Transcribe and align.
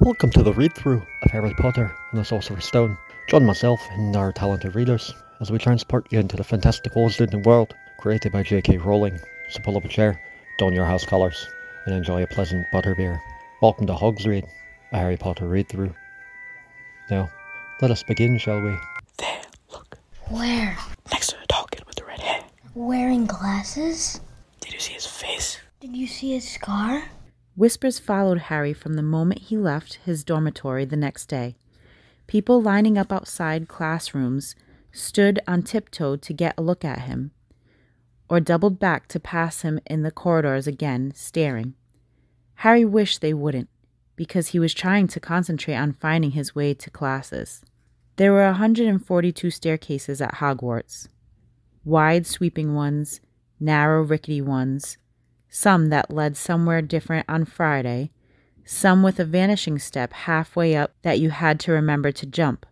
Welcome 0.00 0.30
to 0.30 0.42
the 0.42 0.54
read 0.54 0.72
through 0.72 1.02
of 1.22 1.30
Harry 1.30 1.52
Potter 1.58 1.94
and 2.10 2.18
the 2.18 2.24
Sorcerer's 2.24 2.64
Stone. 2.64 2.96
Join 3.28 3.44
myself 3.44 3.78
and 3.90 4.16
our 4.16 4.32
talented 4.32 4.74
readers 4.74 5.12
as 5.40 5.50
we 5.52 5.58
transport 5.58 6.10
you 6.10 6.18
into 6.18 6.36
the 6.36 6.42
fantastic 6.42 6.94
Wizarding 6.94 7.44
world 7.44 7.74
created 7.98 8.32
by 8.32 8.42
J.K. 8.42 8.78
Rowling. 8.78 9.20
So 9.50 9.60
pull 9.62 9.76
up 9.76 9.84
a 9.84 9.88
chair, 9.88 10.18
don 10.58 10.72
your 10.72 10.86
house 10.86 11.04
colours, 11.04 11.46
and 11.84 11.94
enjoy 11.94 12.22
a 12.22 12.26
pleasant 12.26 12.66
butterbeer. 12.72 13.20
Welcome 13.60 13.86
to 13.88 13.94
Hogs 13.94 14.26
Read, 14.26 14.46
a 14.90 14.96
Harry 14.96 15.18
Potter 15.18 15.46
read 15.46 15.68
through. 15.68 15.94
Now, 17.10 17.30
let 17.82 17.90
us 17.90 18.02
begin, 18.02 18.38
shall 18.38 18.62
we? 18.62 18.74
There, 19.18 19.42
look. 19.70 19.98
Where? 20.28 20.78
Next 21.12 21.26
to 21.26 21.36
the 21.38 21.46
tall 21.46 21.66
kid 21.66 21.84
with 21.84 21.96
the 21.96 22.06
red 22.06 22.20
hair. 22.20 22.42
Wearing 22.74 23.26
glasses? 23.26 24.22
Did 24.62 24.72
you 24.72 24.80
see 24.80 24.94
his 24.94 25.04
face? 25.04 25.60
Did 25.78 25.94
you 25.94 26.06
see 26.06 26.32
his 26.32 26.48
scar? 26.48 27.04
Whispers 27.56 27.98
followed 27.98 28.38
Harry 28.38 28.72
from 28.72 28.94
the 28.94 29.02
moment 29.02 29.42
he 29.42 29.56
left 29.56 29.94
his 30.04 30.24
dormitory 30.24 30.84
the 30.84 30.96
next 30.96 31.26
day. 31.26 31.56
People 32.26 32.62
lining 32.62 32.96
up 32.96 33.12
outside 33.12 33.68
classrooms 33.68 34.54
stood 34.92 35.40
on 35.46 35.62
tiptoe 35.62 36.16
to 36.16 36.32
get 36.32 36.54
a 36.56 36.62
look 36.62 36.84
at 36.84 37.00
him, 37.00 37.32
or 38.28 38.40
doubled 38.40 38.78
back 38.78 39.08
to 39.08 39.20
pass 39.20 39.62
him 39.62 39.80
in 39.86 40.02
the 40.02 40.10
corridors 40.10 40.66
again, 40.66 41.12
staring. 41.14 41.74
Harry 42.56 42.84
wished 42.84 43.20
they 43.20 43.34
wouldn't, 43.34 43.68
because 44.16 44.48
he 44.48 44.58
was 44.58 44.74
trying 44.74 45.08
to 45.08 45.20
concentrate 45.20 45.76
on 45.76 45.92
finding 45.92 46.32
his 46.32 46.54
way 46.54 46.74
to 46.74 46.90
classes. 46.90 47.62
There 48.16 48.32
were 48.32 48.44
142 48.44 49.50
staircases 49.50 50.20
at 50.20 50.34
Hogwarts 50.34 51.08
wide, 51.84 52.26
sweeping 52.26 52.74
ones, 52.74 53.20
narrow, 53.58 54.02
rickety 54.02 54.40
ones, 54.40 54.98
some 55.50 55.88
that 55.88 56.10
led 56.10 56.36
somewhere 56.36 56.80
different 56.80 57.26
on 57.28 57.44
Friday, 57.44 58.12
some 58.64 59.02
with 59.02 59.18
a 59.18 59.24
vanishing 59.24 59.78
step 59.78 60.12
halfway 60.12 60.76
up 60.76 60.94
that 61.02 61.18
you 61.18 61.30
had 61.30 61.58
to 61.60 61.72
remember 61.72 62.12
to 62.12 62.24
jump. 62.24 62.64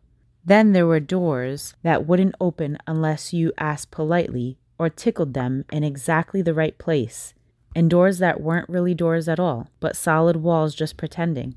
Then 0.45 0.73
there 0.73 0.87
were 0.87 1.01
doors 1.01 1.75
that 1.83 2.07
wouldn't 2.07 2.37
open 2.41 2.79
unless 2.87 3.33
you 3.33 3.53
asked 3.59 3.91
politely 3.91 4.59
or 4.79 4.89
tickled 4.89 5.35
them 5.35 5.65
in 5.73 5.83
exactly 5.83 6.41
the 6.41 6.55
right 6.55 6.79
place, 6.79 7.35
and 7.75 7.91
doors 7.91 8.19
that 8.19 8.41
weren't 8.41 8.69
really 8.69 8.95
doors 8.95 9.29
at 9.29 9.41
all, 9.41 9.69
but 9.81 9.97
solid 9.97 10.37
walls 10.37 10.75
just 10.75 10.97
pretending. 10.97 11.57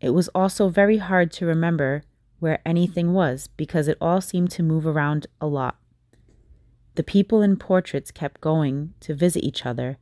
It 0.00 0.10
was 0.10 0.28
also 0.28 0.68
very 0.68 0.98
hard 0.98 1.32
to 1.32 1.46
remember 1.46 2.04
where 2.38 2.60
anything 2.64 3.12
was 3.12 3.48
because 3.56 3.88
it 3.88 3.98
all 4.00 4.20
seemed 4.20 4.50
to 4.52 4.62
move 4.62 4.86
around 4.86 5.26
a 5.40 5.46
lot. 5.46 5.76
The 6.94 7.02
people 7.02 7.40
in 7.40 7.56
portraits 7.56 8.10
kept 8.10 8.40
going 8.40 8.94
to 9.00 9.14
visit 9.14 9.44
each 9.44 9.64
other, 9.64 9.98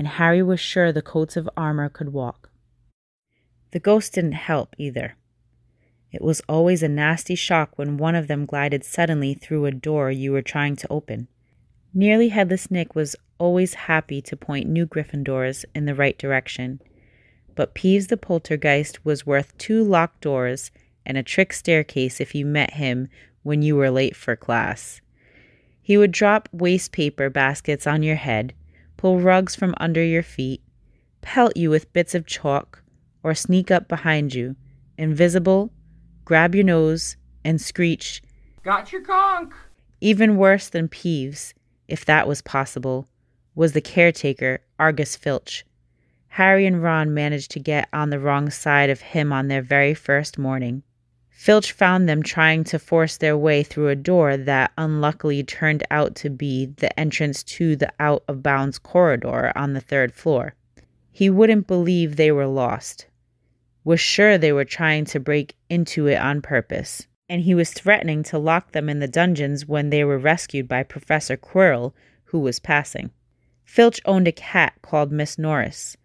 and 0.00 0.08
Harry 0.08 0.42
was 0.42 0.58
sure 0.58 0.92
the 0.92 1.02
coats 1.02 1.36
of 1.36 1.46
armor 1.58 1.90
could 1.90 2.10
walk. 2.10 2.48
The 3.72 3.78
ghosts 3.78 4.08
didn't 4.08 4.32
help 4.32 4.74
either. 4.78 5.14
It 6.10 6.22
was 6.22 6.40
always 6.48 6.82
a 6.82 6.88
nasty 6.88 7.34
shock 7.34 7.76
when 7.76 7.98
one 7.98 8.14
of 8.14 8.26
them 8.26 8.46
glided 8.46 8.82
suddenly 8.82 9.34
through 9.34 9.66
a 9.66 9.72
door 9.72 10.10
you 10.10 10.32
were 10.32 10.40
trying 10.40 10.74
to 10.76 10.88
open. 10.90 11.28
Nearly 11.92 12.30
Headless 12.30 12.70
Nick 12.70 12.94
was 12.94 13.14
always 13.36 13.74
happy 13.74 14.22
to 14.22 14.38
point 14.38 14.70
new 14.70 14.86
Gryffindors 14.86 15.66
in 15.74 15.84
the 15.84 15.94
right 15.94 16.16
direction, 16.16 16.80
but 17.54 17.74
Peeves 17.74 18.08
the 18.08 18.16
Poltergeist 18.16 19.04
was 19.04 19.26
worth 19.26 19.58
two 19.58 19.84
locked 19.84 20.22
doors 20.22 20.70
and 21.04 21.18
a 21.18 21.22
trick 21.22 21.52
staircase 21.52 22.22
if 22.22 22.34
you 22.34 22.46
met 22.46 22.72
him 22.72 23.08
when 23.42 23.60
you 23.60 23.76
were 23.76 23.90
late 23.90 24.16
for 24.16 24.34
class. 24.34 25.02
He 25.82 25.98
would 25.98 26.10
drop 26.10 26.48
waste 26.52 26.90
paper 26.90 27.28
baskets 27.28 27.86
on 27.86 28.02
your 28.02 28.16
head, 28.16 28.54
pull 29.00 29.18
rugs 29.18 29.56
from 29.56 29.74
under 29.80 30.04
your 30.04 30.22
feet, 30.22 30.60
pelt 31.22 31.56
you 31.56 31.70
with 31.70 31.90
bits 31.94 32.14
of 32.14 32.26
chalk, 32.26 32.82
or 33.22 33.34
sneak 33.34 33.70
up 33.70 33.88
behind 33.88 34.34
you, 34.34 34.54
invisible, 34.98 35.72
grab 36.26 36.54
your 36.54 36.64
nose, 36.64 37.16
and 37.42 37.58
screech, 37.58 38.22
Got 38.62 38.92
your 38.92 39.00
conch! 39.00 39.54
even 40.02 40.36
worse 40.36 40.68
than 40.68 40.86
Peeves, 40.86 41.54
if 41.88 42.04
that 42.04 42.28
was 42.28 42.42
possible, 42.42 43.08
was 43.54 43.72
the 43.72 43.80
caretaker, 43.80 44.60
Argus 44.78 45.16
Filch. 45.16 45.64
Harry 46.28 46.66
and 46.66 46.82
Ron 46.82 47.14
managed 47.14 47.52
to 47.52 47.58
get 47.58 47.88
on 47.94 48.10
the 48.10 48.20
wrong 48.20 48.50
side 48.50 48.90
of 48.90 49.00
him 49.00 49.32
on 49.32 49.48
their 49.48 49.62
very 49.62 49.94
first 49.94 50.36
morning. 50.36 50.82
Filch 51.40 51.72
found 51.72 52.06
them 52.06 52.22
trying 52.22 52.64
to 52.64 52.78
force 52.78 53.16
their 53.16 53.34
way 53.34 53.62
through 53.62 53.88
a 53.88 53.96
door 53.96 54.36
that 54.36 54.72
unluckily 54.76 55.42
turned 55.42 55.82
out 55.90 56.14
to 56.14 56.28
be 56.28 56.66
the 56.66 57.00
entrance 57.00 57.42
to 57.42 57.74
the 57.76 57.90
out 57.98 58.22
of 58.28 58.42
bounds 58.42 58.78
corridor 58.78 59.50
on 59.56 59.72
the 59.72 59.80
third 59.80 60.12
floor. 60.12 60.54
He 61.10 61.30
wouldn't 61.30 61.66
believe 61.66 62.16
they 62.16 62.30
were 62.30 62.46
lost, 62.46 63.06
was 63.84 64.00
sure 64.00 64.36
they 64.36 64.52
were 64.52 64.66
trying 64.66 65.06
to 65.06 65.18
break 65.18 65.54
into 65.70 66.08
it 66.08 66.16
on 66.16 66.42
purpose, 66.42 67.06
and 67.26 67.40
he 67.40 67.54
was 67.54 67.72
threatening 67.72 68.22
to 68.24 68.36
lock 68.36 68.72
them 68.72 68.90
in 68.90 68.98
the 68.98 69.08
dungeons 69.08 69.64
when 69.64 69.88
they 69.88 70.04
were 70.04 70.18
rescued 70.18 70.68
by 70.68 70.82
Professor 70.82 71.38
Quirrell, 71.38 71.94
who 72.24 72.38
was 72.38 72.60
passing. 72.60 73.12
Filch 73.64 73.98
owned 74.04 74.28
a 74.28 74.32
cat 74.32 74.74
called 74.82 75.10
Miss 75.10 75.38
Norris, 75.38 75.96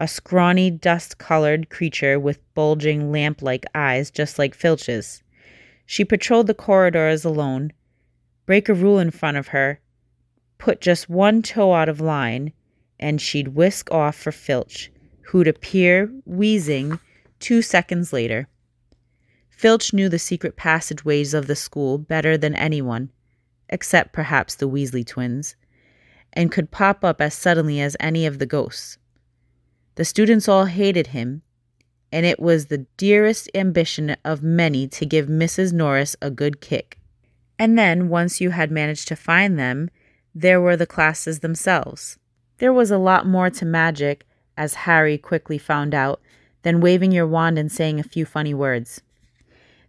a 0.00 0.08
scrawny, 0.08 0.70
dust 0.70 1.18
colored 1.18 1.68
creature 1.68 2.18
with 2.18 2.40
bulging 2.54 3.12
lamp 3.12 3.42
like 3.42 3.66
eyes 3.74 4.10
just 4.10 4.38
like 4.38 4.54
Filch's. 4.54 5.22
She 5.84 6.06
patrolled 6.06 6.46
the 6.46 6.54
corridors 6.54 7.24
alone, 7.24 7.72
break 8.46 8.70
a 8.70 8.74
rule 8.74 8.98
in 8.98 9.10
front 9.10 9.36
of 9.36 9.48
her, 9.48 9.78
put 10.56 10.80
just 10.80 11.10
one 11.10 11.42
toe 11.42 11.74
out 11.74 11.90
of 11.90 12.00
line, 12.00 12.52
and 12.98 13.20
she'd 13.20 13.48
whisk 13.48 13.90
off 13.92 14.16
for 14.16 14.32
Filch, 14.32 14.90
who'd 15.20 15.46
appear 15.46 16.10
wheezing 16.24 16.98
two 17.38 17.60
seconds 17.60 18.10
later. 18.10 18.48
Filch 19.50 19.92
knew 19.92 20.08
the 20.08 20.18
secret 20.18 20.56
passageways 20.56 21.34
of 21.34 21.46
the 21.46 21.54
school 21.54 21.98
better 21.98 22.38
than 22.38 22.54
anyone, 22.54 23.10
except 23.68 24.14
perhaps 24.14 24.54
the 24.54 24.68
Weasley 24.68 25.06
twins, 25.06 25.56
and 26.32 26.50
could 26.50 26.70
pop 26.70 27.04
up 27.04 27.20
as 27.20 27.34
suddenly 27.34 27.80
as 27.80 27.98
any 28.00 28.24
of 28.24 28.38
the 28.38 28.46
ghosts. 28.46 28.96
The 30.00 30.06
students 30.06 30.48
all 30.48 30.64
hated 30.64 31.08
him, 31.08 31.42
and 32.10 32.24
it 32.24 32.40
was 32.40 32.64
the 32.64 32.86
dearest 32.96 33.50
ambition 33.54 34.16
of 34.24 34.42
many 34.42 34.88
to 34.88 35.04
give 35.04 35.26
Mrs. 35.26 35.74
Norris 35.74 36.16
a 36.22 36.30
good 36.30 36.62
kick. 36.62 36.98
And 37.58 37.78
then, 37.78 38.08
once 38.08 38.40
you 38.40 38.48
had 38.48 38.70
managed 38.70 39.08
to 39.08 39.14
find 39.14 39.58
them, 39.58 39.90
there 40.34 40.58
were 40.58 40.74
the 40.74 40.86
classes 40.86 41.40
themselves. 41.40 42.18
There 42.60 42.72
was 42.72 42.90
a 42.90 42.96
lot 42.96 43.26
more 43.26 43.50
to 43.50 43.66
magic, 43.66 44.24
as 44.56 44.88
Harry 44.88 45.18
quickly 45.18 45.58
found 45.58 45.94
out, 45.94 46.22
than 46.62 46.80
waving 46.80 47.12
your 47.12 47.26
wand 47.26 47.58
and 47.58 47.70
saying 47.70 48.00
a 48.00 48.02
few 48.02 48.24
funny 48.24 48.54
words. 48.54 49.02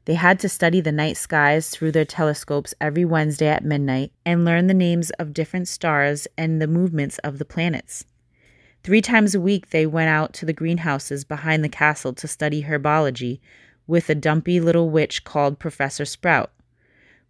They 0.04 0.16
had 0.16 0.40
to 0.40 0.50
study 0.50 0.82
the 0.82 0.92
night 0.92 1.16
skies 1.16 1.70
through 1.70 1.94
their 1.94 2.04
telescopes 2.04 2.74
every 2.82 3.06
Wednesday 3.06 3.48
at 3.48 3.64
midnight 3.64 4.12
and 4.26 4.44
learn 4.44 4.68
the 4.68 4.74
names 4.74 5.12
of 5.12 5.34
different 5.34 5.70
stars 5.70 6.28
and 6.38 6.62
the 6.62 6.68
movements 6.68 7.18
of 7.20 7.40
the 7.40 7.46
planets. 7.46 8.04
Three 8.84 9.02
times 9.02 9.36
a 9.36 9.42
week, 9.42 9.70
they 9.70 9.86
went 9.86 10.10
out 10.10 10.34
to 10.34 10.46
the 10.46 10.54
greenhouses 10.54 11.24
behind 11.24 11.64
the 11.64 11.70
castle 11.70 12.14
to 12.14 12.28
study 12.28 12.64
herbology 12.64 13.40
with 13.86 14.10
a 14.10 14.16
dumpy 14.16 14.60
little 14.60 14.90
witch 14.90 15.24
called 15.24 15.60
Professor 15.60 16.04
Sprout, 16.04 16.52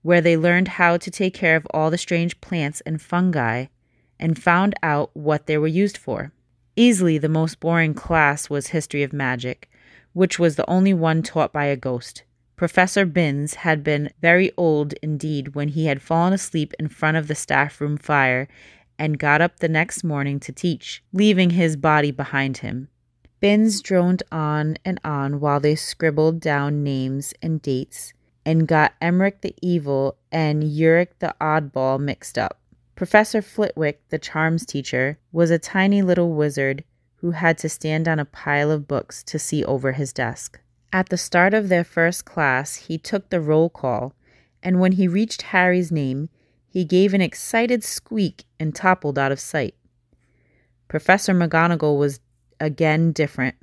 where 0.01 0.21
they 0.21 0.37
learned 0.37 0.69
how 0.69 0.95
to 0.95 1.11
take 1.11 1.33
care 1.33 1.57
of 1.57 1.67
all 1.71 1.91
the 1.91 1.97
strange 1.97 2.39
plants 2.39 2.81
and 2.85 3.01
fungi 3.01 3.65
and 4.17 4.41
found 4.41 4.75
out 4.81 5.09
what 5.13 5.47
they 5.47 5.57
were 5.57 5.67
used 5.67 5.97
for. 5.97 6.31
Easily 6.77 7.17
the 7.17 7.27
most 7.27 7.59
boring 7.59 7.93
class 7.93 8.49
was 8.49 8.67
History 8.67 9.03
of 9.03 9.11
Magic, 9.11 9.69
which 10.13 10.39
was 10.39 10.55
the 10.55 10.69
only 10.69 10.93
one 10.93 11.21
taught 11.21 11.51
by 11.51 11.65
a 11.65 11.75
ghost. 11.75 12.23
Professor 12.55 13.05
Binns 13.05 13.55
had 13.55 13.83
been 13.83 14.11
very 14.21 14.51
old 14.55 14.93
indeed 15.01 15.55
when 15.55 15.69
he 15.69 15.87
had 15.87 16.01
fallen 16.01 16.31
asleep 16.31 16.73
in 16.79 16.87
front 16.87 17.17
of 17.17 17.27
the 17.27 17.35
staff 17.35 17.81
room 17.81 17.97
fire 17.97 18.47
and 19.01 19.17
got 19.17 19.41
up 19.41 19.57
the 19.57 19.67
next 19.67 20.03
morning 20.03 20.39
to 20.39 20.51
teach, 20.51 21.03
leaving 21.11 21.49
his 21.49 21.75
body 21.75 22.11
behind 22.11 22.57
him. 22.57 22.87
Binns 23.39 23.81
droned 23.81 24.21
on 24.31 24.77
and 24.85 24.99
on 25.03 25.39
while 25.39 25.59
they 25.59 25.73
scribbled 25.73 26.39
down 26.39 26.83
names 26.83 27.33
and 27.41 27.59
dates 27.63 28.13
and 28.45 28.67
got 28.67 28.93
Emeric 29.01 29.41
the 29.41 29.55
Evil 29.59 30.17
and 30.31 30.63
Uric 30.63 31.17
the 31.17 31.33
Oddball 31.41 31.99
mixed 31.99 32.37
up. 32.37 32.59
Professor 32.93 33.41
Flitwick, 33.41 34.07
the 34.09 34.19
charms 34.19 34.67
teacher, 34.67 35.17
was 35.31 35.49
a 35.49 35.57
tiny 35.57 36.03
little 36.03 36.33
wizard 36.35 36.83
who 37.15 37.31
had 37.31 37.57
to 37.57 37.69
stand 37.69 38.07
on 38.07 38.19
a 38.19 38.25
pile 38.25 38.69
of 38.69 38.87
books 38.87 39.23
to 39.23 39.39
see 39.39 39.65
over 39.65 39.93
his 39.93 40.13
desk. 40.13 40.59
At 40.93 41.09
the 41.09 41.17
start 41.17 41.55
of 41.55 41.69
their 41.69 41.83
first 41.83 42.25
class, 42.25 42.75
he 42.75 42.99
took 42.99 43.31
the 43.31 43.41
roll 43.41 43.67
call, 43.67 44.13
and 44.61 44.79
when 44.79 44.91
he 44.91 45.07
reached 45.07 45.41
Harry's 45.41 45.91
name, 45.91 46.29
he 46.71 46.85
gave 46.85 47.13
an 47.13 47.19
excited 47.19 47.83
squeak 47.83 48.45
and 48.57 48.73
toppled 48.73 49.19
out 49.19 49.31
of 49.31 49.41
sight. 49.41 49.75
Professor 50.87 51.33
McGonagall 51.33 51.99
was 51.99 52.21
again 52.61 53.11
different. 53.11 53.55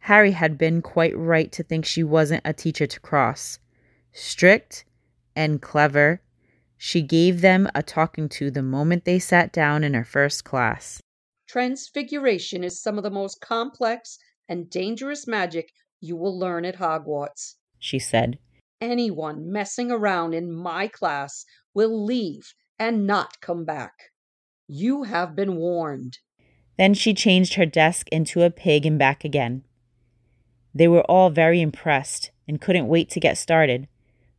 Harry 0.00 0.30
had 0.30 0.56
been 0.56 0.80
quite 0.80 1.16
right 1.18 1.50
to 1.50 1.64
think 1.64 1.84
she 1.84 2.04
wasn't 2.04 2.42
a 2.44 2.52
teacher 2.52 2.86
to 2.86 3.00
cross. 3.00 3.58
Strict 4.12 4.84
and 5.34 5.60
clever, 5.60 6.22
she 6.76 7.02
gave 7.02 7.40
them 7.40 7.68
a 7.74 7.82
talking 7.82 8.28
to 8.28 8.52
the 8.52 8.62
moment 8.62 9.04
they 9.04 9.18
sat 9.18 9.52
down 9.52 9.82
in 9.82 9.94
her 9.94 10.04
first 10.04 10.44
class. 10.44 11.00
Transfiguration 11.48 12.62
is 12.62 12.80
some 12.80 12.98
of 12.98 13.02
the 13.02 13.10
most 13.10 13.40
complex 13.40 14.16
and 14.48 14.70
dangerous 14.70 15.26
magic 15.26 15.72
you 16.00 16.16
will 16.16 16.38
learn 16.38 16.64
at 16.64 16.76
Hogwarts. 16.76 17.56
She 17.80 17.98
said. 17.98 18.38
Anyone 18.80 19.50
messing 19.50 19.90
around 19.90 20.34
in 20.34 20.52
my 20.52 20.86
class 20.86 21.44
will 21.78 22.04
leave 22.04 22.54
and 22.76 23.06
not 23.06 23.40
come 23.40 23.64
back. 23.64 24.10
You 24.66 25.04
have 25.04 25.36
been 25.36 25.54
warned. 25.54 26.18
Then 26.76 26.92
she 26.92 27.14
changed 27.14 27.54
her 27.54 27.66
desk 27.66 28.08
into 28.10 28.42
a 28.42 28.50
pig 28.50 28.84
and 28.84 28.98
back 28.98 29.24
again. 29.24 29.62
They 30.74 30.88
were 30.88 31.08
all 31.08 31.30
very 31.30 31.60
impressed 31.60 32.32
and 32.48 32.60
couldn't 32.60 32.88
wait 32.88 33.08
to 33.10 33.20
get 33.20 33.38
started, 33.38 33.86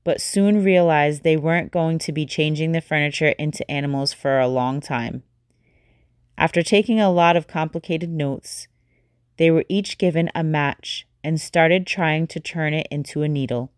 but 0.03 0.19
soon 0.19 0.65
realized 0.65 1.23
they 1.23 1.37
weren't 1.37 1.71
going 1.71 1.97
to 1.99 2.11
be 2.11 2.25
changing 2.25 2.73
the 2.73 2.81
furniture 2.81 3.33
into 3.39 3.71
animals 3.71 4.11
for 4.11 4.37
a 4.37 4.49
long 4.49 4.81
time. 4.81 5.23
After 6.37 6.61
taking 6.61 6.99
a 6.99 7.09
lot 7.09 7.37
of 7.37 7.47
complicated 7.47 8.09
notes, 8.09 8.67
they 9.37 9.49
were 9.49 9.63
each 9.69 9.97
given 9.97 10.29
a 10.35 10.43
match 10.43 11.07
and 11.23 11.39
started 11.39 11.87
trying 11.87 12.27
to 12.27 12.41
turn 12.41 12.73
it 12.73 12.87
into 12.91 13.21
a 13.21 13.29
needle. 13.29 13.71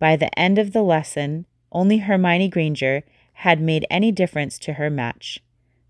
By 0.00 0.16
the 0.16 0.36
end 0.36 0.58
of 0.58 0.72
the 0.72 0.82
lesson, 0.82 1.46
only 1.72 1.98
Hermione 1.98 2.48
Granger 2.48 3.02
had 3.34 3.60
made 3.60 3.86
any 3.90 4.12
difference 4.12 4.58
to 4.60 4.74
her 4.74 4.90
match. 4.90 5.40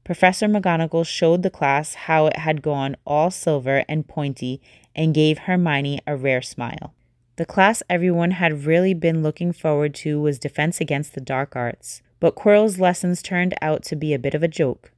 Professor 0.04 0.48
McGonagall 0.48 1.06
showed 1.06 1.42
the 1.42 1.50
class 1.50 1.94
how 1.94 2.26
it 2.26 2.36
had 2.36 2.62
gone 2.62 2.96
all 3.06 3.30
silver 3.30 3.84
and 3.88 4.08
pointy 4.08 4.60
and 4.96 5.14
gave 5.14 5.38
Hermione 5.38 6.00
a 6.06 6.16
rare 6.16 6.42
smile. 6.42 6.94
The 7.36 7.46
class 7.46 7.82
everyone 7.88 8.32
had 8.32 8.66
really 8.66 8.94
been 8.94 9.22
looking 9.22 9.52
forward 9.52 9.94
to 9.96 10.20
was 10.20 10.38
Defense 10.38 10.80
Against 10.80 11.14
the 11.14 11.20
Dark 11.20 11.54
Arts, 11.56 12.02
but 12.20 12.34
Quirrell's 12.34 12.78
lessons 12.78 13.22
turned 13.22 13.54
out 13.62 13.82
to 13.84 13.96
be 13.96 14.12
a 14.12 14.18
bit 14.18 14.34
of 14.34 14.42
a 14.42 14.48
joke. 14.48 14.92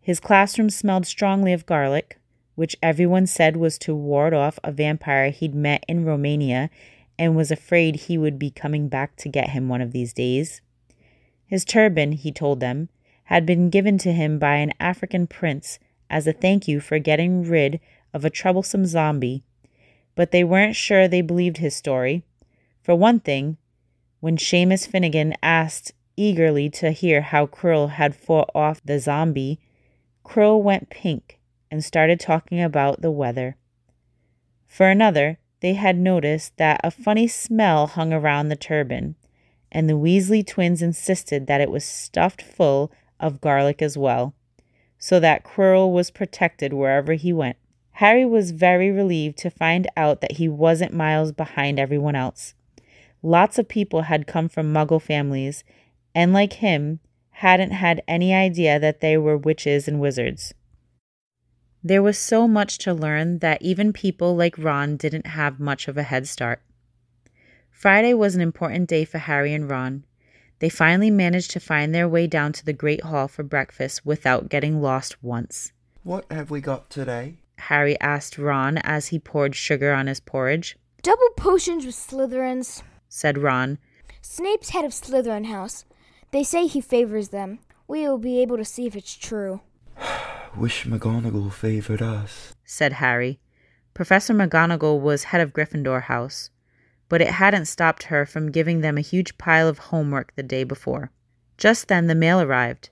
His 0.00 0.20
classroom 0.20 0.70
smelled 0.70 1.06
strongly 1.06 1.52
of 1.52 1.66
garlic, 1.66 2.18
which 2.54 2.76
everyone 2.82 3.26
said 3.26 3.56
was 3.56 3.78
to 3.78 3.94
ward 3.94 4.34
off 4.34 4.58
a 4.64 4.72
vampire 4.72 5.30
he'd 5.30 5.54
met 5.54 5.84
in 5.88 6.04
Romania 6.04 6.70
and 7.18 7.34
was 7.34 7.50
afraid 7.50 7.96
he 7.96 8.16
would 8.16 8.38
be 8.38 8.50
coming 8.50 8.88
back 8.88 9.16
to 9.16 9.28
get 9.28 9.50
him 9.50 9.68
one 9.68 9.80
of 9.80 9.92
these 9.92 10.12
days. 10.12 10.60
His 11.46 11.64
turban, 11.64 12.12
he 12.12 12.30
told 12.30 12.60
them, 12.60 12.88
had 13.24 13.44
been 13.44 13.70
given 13.70 13.98
to 13.98 14.12
him 14.12 14.38
by 14.38 14.56
an 14.56 14.72
African 14.78 15.26
prince 15.26 15.78
as 16.08 16.26
a 16.26 16.32
thank 16.32 16.68
you 16.68 16.80
for 16.80 16.98
getting 16.98 17.42
rid 17.42 17.80
of 18.14 18.24
a 18.24 18.30
troublesome 18.30 18.86
zombie, 18.86 19.42
but 20.14 20.30
they 20.30 20.44
weren't 20.44 20.76
sure 20.76 21.06
they 21.06 21.20
believed 21.20 21.58
his 21.58 21.74
story. 21.74 22.22
For 22.82 22.94
one 22.94 23.20
thing, 23.20 23.58
when 24.20 24.36
Seamus 24.36 24.86
Finnegan 24.86 25.34
asked 25.42 25.92
eagerly 26.16 26.68
to 26.70 26.90
hear 26.90 27.20
how 27.20 27.46
Quirrell 27.46 27.90
had 27.90 28.16
fought 28.16 28.50
off 28.54 28.82
the 28.82 28.98
zombie, 28.98 29.60
Quirrell 30.24 30.62
went 30.62 30.90
pink 30.90 31.38
and 31.70 31.84
started 31.84 32.18
talking 32.18 32.60
about 32.60 33.02
the 33.02 33.10
weather. 33.10 33.56
For 34.66 34.88
another, 34.88 35.38
they 35.60 35.74
had 35.74 35.96
noticed 35.98 36.56
that 36.56 36.80
a 36.84 36.90
funny 36.90 37.26
smell 37.26 37.86
hung 37.86 38.12
around 38.12 38.48
the 38.48 38.56
turban, 38.56 39.16
and 39.72 39.88
the 39.88 39.96
Weasley 39.98 40.46
twins 40.46 40.82
insisted 40.82 41.46
that 41.46 41.60
it 41.60 41.70
was 41.70 41.84
stuffed 41.84 42.42
full 42.42 42.92
of 43.20 43.40
garlic 43.40 43.82
as 43.82 43.98
well, 43.98 44.34
so 44.98 45.20
that 45.20 45.44
Quirrell 45.44 45.92
was 45.92 46.10
protected 46.10 46.72
wherever 46.72 47.14
he 47.14 47.32
went. 47.32 47.56
Harry 47.92 48.24
was 48.24 48.52
very 48.52 48.90
relieved 48.90 49.36
to 49.38 49.50
find 49.50 49.88
out 49.96 50.20
that 50.20 50.32
he 50.32 50.48
wasn't 50.48 50.92
miles 50.94 51.32
behind 51.32 51.80
everyone 51.80 52.14
else. 52.14 52.54
Lots 53.22 53.58
of 53.58 53.68
people 53.68 54.02
had 54.02 54.26
come 54.26 54.48
from 54.48 54.72
muggle 54.72 55.02
families, 55.02 55.64
and 56.14 56.32
like 56.32 56.54
him, 56.54 57.00
hadn't 57.30 57.70
had 57.70 58.02
any 58.08 58.34
idea 58.34 58.78
that 58.78 59.00
they 59.00 59.16
were 59.16 59.36
witches 59.36 59.86
and 59.86 60.00
wizards. 60.00 60.54
There 61.88 62.02
was 62.02 62.18
so 62.18 62.46
much 62.46 62.76
to 62.80 62.92
learn 62.92 63.38
that 63.38 63.62
even 63.62 63.94
people 63.94 64.36
like 64.36 64.58
Ron 64.58 64.98
didn't 64.98 65.28
have 65.28 65.58
much 65.58 65.88
of 65.88 65.96
a 65.96 66.02
head 66.02 66.28
start. 66.28 66.60
Friday 67.70 68.12
was 68.12 68.34
an 68.34 68.42
important 68.42 68.90
day 68.90 69.06
for 69.06 69.16
Harry 69.16 69.54
and 69.54 69.70
Ron. 69.70 70.04
They 70.58 70.68
finally 70.68 71.10
managed 71.10 71.50
to 71.52 71.60
find 71.60 71.94
their 71.94 72.06
way 72.06 72.26
down 72.26 72.52
to 72.52 72.64
the 72.66 72.74
Great 72.74 73.04
Hall 73.04 73.26
for 73.26 73.42
breakfast 73.42 74.04
without 74.04 74.50
getting 74.50 74.82
lost 74.82 75.22
once. 75.24 75.72
What 76.02 76.30
have 76.30 76.50
we 76.50 76.60
got 76.60 76.90
today? 76.90 77.38
Harry 77.56 77.98
asked 78.02 78.36
Ron 78.36 78.76
as 78.84 79.06
he 79.06 79.18
poured 79.18 79.54
sugar 79.54 79.94
on 79.94 80.08
his 80.08 80.20
porridge. 80.20 80.76
Double 81.00 81.30
potions 81.38 81.86
with 81.86 81.94
Slytherins, 81.94 82.82
said 83.08 83.38
Ron. 83.38 83.78
Snape's 84.20 84.68
head 84.68 84.84
of 84.84 84.92
Slytherin 84.92 85.46
House. 85.46 85.86
They 86.32 86.44
say 86.44 86.66
he 86.66 86.82
favors 86.82 87.30
them. 87.30 87.60
We 87.86 88.06
will 88.06 88.18
be 88.18 88.42
able 88.42 88.58
to 88.58 88.64
see 88.66 88.86
if 88.86 88.94
it's 88.94 89.16
true. 89.16 89.62
Wish 90.58 90.84
McGonagall 90.84 91.52
favored 91.52 92.02
us, 92.02 92.54
said 92.64 92.94
Harry. 92.94 93.38
Professor 93.94 94.34
McGonagall 94.34 95.00
was 95.00 95.24
head 95.24 95.40
of 95.40 95.52
Gryffindor 95.52 96.02
House 96.02 96.50
but 97.08 97.22
it 97.22 97.28
hadn't 97.28 97.66
stopped 97.66 98.04
her 98.04 98.26
from 98.26 98.52
giving 98.52 98.80
them 98.80 98.98
a 98.98 99.02
huge 99.02 99.38
pile 99.38 99.68
of 99.68 99.78
homework 99.78 100.34
the 100.34 100.42
day 100.42 100.64
before. 100.64 101.10
Just 101.56 101.88
then 101.88 102.06
the 102.06 102.14
mail 102.14 102.40
arrived. 102.40 102.90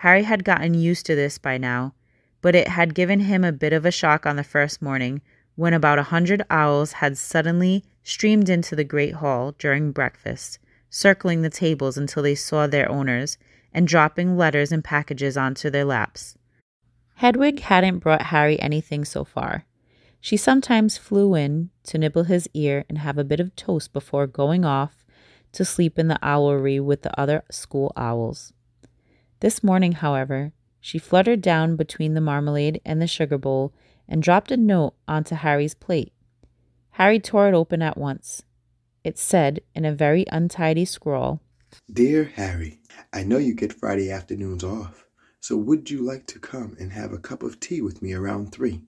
Harry 0.00 0.24
had 0.24 0.44
gotten 0.44 0.74
used 0.74 1.06
to 1.06 1.14
this 1.14 1.38
by 1.38 1.58
now, 1.58 1.94
but 2.40 2.54
it 2.54 2.68
had 2.68 2.94
given 2.94 3.20
him 3.20 3.44
a 3.44 3.52
bit 3.52 3.72
of 3.72 3.84
a 3.84 3.90
shock 3.90 4.26
on 4.26 4.36
the 4.36 4.44
first 4.44 4.82
morning 4.82 5.20
when 5.54 5.72
about 5.72 5.98
a 5.98 6.04
hundred 6.04 6.42
owls 6.50 6.92
had 6.92 7.16
suddenly 7.16 7.84
streamed 8.02 8.48
into 8.48 8.76
the 8.76 8.84
great 8.84 9.14
hall 9.14 9.54
during 9.58 9.92
breakfast, 9.92 10.58
circling 10.90 11.42
the 11.42 11.50
tables 11.50 11.96
until 11.96 12.22
they 12.22 12.34
saw 12.34 12.66
their 12.66 12.90
owners 12.90 13.38
and 13.72 13.88
dropping 13.88 14.36
letters 14.36 14.72
and 14.72 14.84
packages 14.84 15.36
onto 15.36 15.70
their 15.70 15.84
laps. 15.84 16.36
Hedwig 17.16 17.60
hadn't 17.60 18.00
brought 18.00 18.26
Harry 18.26 18.60
anything 18.60 19.02
so 19.02 19.24
far. 19.24 19.64
She 20.20 20.36
sometimes 20.36 20.98
flew 20.98 21.34
in 21.34 21.70
to 21.84 21.96
nibble 21.96 22.24
his 22.24 22.46
ear 22.52 22.84
and 22.90 22.98
have 22.98 23.16
a 23.16 23.24
bit 23.24 23.40
of 23.40 23.56
toast 23.56 23.94
before 23.94 24.26
going 24.26 24.66
off 24.66 25.02
to 25.52 25.64
sleep 25.64 25.98
in 25.98 26.08
the 26.08 26.18
owlery 26.22 26.78
with 26.78 27.00
the 27.00 27.18
other 27.18 27.42
school 27.50 27.90
owls. 27.96 28.52
This 29.40 29.64
morning, 29.64 29.92
however, 29.92 30.52
she 30.78 30.98
fluttered 30.98 31.40
down 31.40 31.76
between 31.76 32.12
the 32.12 32.20
marmalade 32.20 32.82
and 32.84 33.00
the 33.00 33.06
sugar 33.06 33.38
bowl 33.38 33.72
and 34.06 34.22
dropped 34.22 34.50
a 34.50 34.56
note 34.58 34.92
onto 35.08 35.36
Harry's 35.36 35.74
plate. 35.74 36.12
Harry 36.90 37.18
tore 37.18 37.48
it 37.48 37.54
open 37.54 37.80
at 37.80 37.96
once. 37.96 38.42
It 39.04 39.18
said, 39.18 39.60
in 39.74 39.86
a 39.86 39.94
very 39.94 40.26
untidy 40.30 40.84
scrawl, 40.84 41.40
Dear 41.90 42.24
Harry, 42.24 42.78
I 43.10 43.24
know 43.24 43.38
you 43.38 43.54
get 43.54 43.72
Friday 43.72 44.10
afternoons 44.10 44.62
off, 44.62 45.05
so 45.40 45.56
would 45.56 45.90
you 45.90 46.02
like 46.02 46.26
to 46.26 46.38
come 46.38 46.76
and 46.78 46.92
have 46.92 47.12
a 47.12 47.18
cup 47.18 47.42
of 47.42 47.60
tea 47.60 47.80
with 47.80 48.02
me 48.02 48.12
around 48.12 48.52
three? 48.52 48.82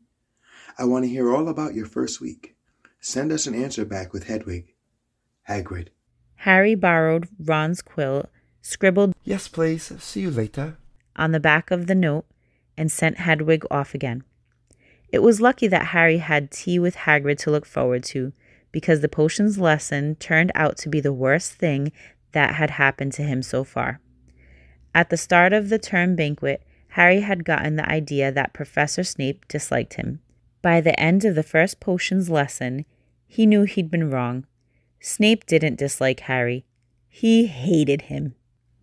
I 0.78 0.84
want 0.84 1.04
to 1.04 1.10
hear 1.10 1.34
all 1.34 1.48
about 1.48 1.74
your 1.74 1.86
first 1.86 2.20
week. 2.20 2.56
Send 3.00 3.32
us 3.32 3.46
an 3.46 3.54
answer 3.54 3.84
back 3.84 4.12
with 4.12 4.24
Hedwig. 4.24 4.74
Hagrid. 5.48 5.88
Harry 6.36 6.74
borrowed 6.74 7.28
Ron's 7.38 7.82
quill, 7.82 8.28
scribbled 8.60 9.14
Yes, 9.24 9.48
please. 9.48 9.92
See 10.02 10.20
you 10.20 10.30
later 10.30 10.76
on 11.18 11.32
the 11.32 11.40
back 11.40 11.70
of 11.70 11.86
the 11.86 11.94
note, 11.94 12.24
and 12.76 12.90
sent 12.90 13.18
Hedwig 13.18 13.64
off 13.70 13.94
again. 13.94 14.22
It 15.10 15.18
was 15.18 15.40
lucky 15.40 15.66
that 15.66 15.86
Harry 15.86 16.18
had 16.18 16.50
tea 16.50 16.78
with 16.78 16.94
Hagrid 16.94 17.38
to 17.38 17.50
look 17.50 17.66
forward 17.66 18.04
to, 18.04 18.32
because 18.70 19.00
the 19.00 19.08
potions 19.08 19.58
lesson 19.58 20.14
turned 20.16 20.52
out 20.54 20.76
to 20.78 20.88
be 20.88 21.00
the 21.00 21.12
worst 21.12 21.54
thing 21.54 21.92
that 22.32 22.54
had 22.54 22.70
happened 22.70 23.12
to 23.14 23.22
him 23.22 23.42
so 23.42 23.64
far. 23.64 24.00
At 24.98 25.10
the 25.10 25.16
start 25.16 25.52
of 25.52 25.68
the 25.68 25.78
term 25.78 26.16
banquet, 26.16 26.60
Harry 26.88 27.20
had 27.20 27.44
gotten 27.44 27.76
the 27.76 27.88
idea 27.88 28.32
that 28.32 28.52
Professor 28.52 29.04
Snape 29.04 29.46
disliked 29.46 29.94
him. 29.94 30.18
By 30.60 30.80
the 30.80 30.98
end 30.98 31.24
of 31.24 31.36
the 31.36 31.44
first 31.44 31.78
potions 31.78 32.28
lesson, 32.28 32.84
he 33.24 33.46
knew 33.46 33.62
he'd 33.62 33.92
been 33.92 34.10
wrong. 34.10 34.44
Snape 34.98 35.46
didn't 35.46 35.78
dislike 35.78 36.18
Harry, 36.18 36.64
he 37.08 37.46
hated 37.46 38.02
him. 38.10 38.34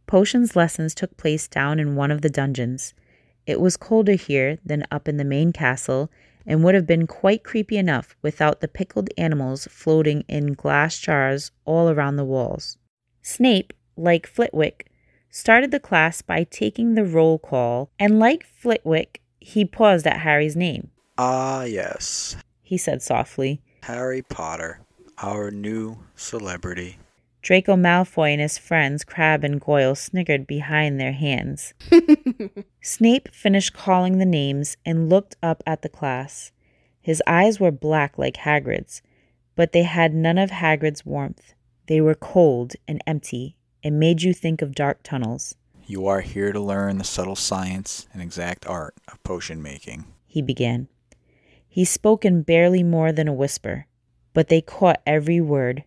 Potions 0.08 0.56
lessons 0.56 0.96
took 0.96 1.18
place 1.18 1.50
down 1.50 1.82
in 1.82 1.98
one 1.98 2.12
of 2.12 2.22
the 2.22 2.30
dungeons. 2.30 2.94
It 3.46 3.60
was 3.60 3.76
colder 3.76 4.14
here 4.14 4.58
than 4.64 4.88
up 4.90 5.10
in 5.10 5.18
the 5.18 5.26
main 5.26 5.52
castle 5.52 6.10
and 6.46 6.64
would 6.64 6.76
have 6.76 6.88
been 6.88 7.08
quite 7.08 7.44
creepy 7.44 7.76
enough 7.76 8.16
without 8.22 8.62
the 8.62 8.70
pickled 8.70 9.10
animals 9.18 9.68
floating 9.70 10.24
in 10.30 10.54
glass 10.54 10.98
jars 10.98 11.52
all 11.66 11.90
around 11.90 12.16
the 12.16 12.24
walls. 12.24 12.78
Snape, 13.22 13.74
like 13.98 14.26
Flitwick, 14.26 14.90
started 15.36 15.70
the 15.70 15.80
class 15.82 16.22
by 16.22 16.46
taking 16.46 16.96
the 16.96 17.04
roll 17.04 17.38
call, 17.38 17.92
and 18.00 18.20
like 18.20 18.46
Flitwick, 18.46 19.22
he 19.42 19.66
paused 19.66 20.08
at 20.08 20.22
Harry's 20.22 20.56
name. 20.56 20.90
Ah, 21.18 21.64
yes, 21.64 22.38
he 22.64 22.78
said 22.78 23.02
softly. 23.02 23.62
Harry 23.84 24.22
Potter, 24.22 24.80
our 25.18 25.52
new 25.52 25.98
celebrity. 26.16 26.98
Draco 27.42 27.76
Malfoy 27.76 28.32
and 28.32 28.42
his 28.42 28.58
friends 28.58 29.04
Crabbe 29.04 29.44
and 29.44 29.60
Goyle 29.60 29.94
sniggered 29.94 30.48
behind 30.48 31.00
their 31.00 31.12
hands. 31.12 31.74
Snape 32.82 33.28
finished 33.36 33.74
calling 33.74 34.18
the 34.18 34.26
names 34.26 34.78
and 34.86 35.10
looked 35.10 35.36
up 35.44 35.62
at 35.68 35.82
the 35.82 35.90
class. 35.90 36.54
His 37.02 37.22
eyes 37.28 37.60
were 37.60 37.72
black 37.72 38.18
like 38.18 38.38
Hagrid's, 38.38 39.02
but 39.56 39.74
they 39.74 39.84
had 39.84 40.14
none 40.14 40.38
of 40.38 40.50
Hagrid's 40.50 41.06
warmth. 41.06 41.54
They 41.88 42.00
were 42.00 42.16
cold 42.16 42.74
and 42.88 43.04
empty 43.06 43.58
and 43.86 44.00
made 44.00 44.24
you 44.24 44.34
think 44.34 44.64
of 44.64 44.74
dark 44.74 45.04
tunnels. 45.04 45.54
You 45.86 46.08
are 46.08 46.22
here 46.22 46.52
to 46.52 46.60
learn 46.60 46.98
the 46.98 47.04
subtle 47.04 47.36
science 47.36 48.08
and 48.12 48.20
exact 48.20 48.66
art 48.66 48.96
of 49.08 49.22
potion 49.22 49.62
making, 49.62 50.06
he 50.26 50.42
began. 50.42 50.88
He 51.70 51.86
spoke 51.86 52.26
in 52.26 52.42
barely 52.42 52.82
more 52.82 53.12
than 53.12 53.28
a 53.28 53.34
whisper, 53.34 53.86
but 54.34 54.48
they 54.48 54.60
caught 54.60 55.04
every 55.06 55.40
word. 55.40 55.84